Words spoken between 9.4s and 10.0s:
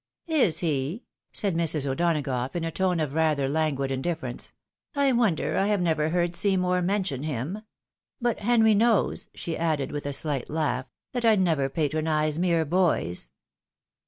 added,